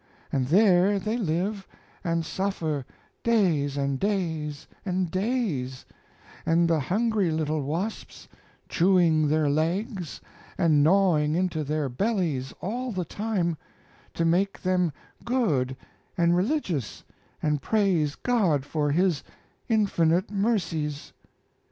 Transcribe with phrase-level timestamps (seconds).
[0.31, 1.67] and there they live
[2.03, 2.83] and suffer
[3.21, 5.85] days and days and days,
[6.43, 8.27] and the hungry little wasps
[8.67, 10.19] chewing their legs
[10.57, 13.55] and gnawing into their bellies all the time,
[14.15, 14.91] to make them
[15.23, 15.77] good
[16.17, 17.03] and religious
[17.39, 19.23] and praise God for His
[19.69, 21.13] infinite mercies.